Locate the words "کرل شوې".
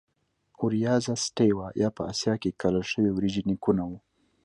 2.61-3.09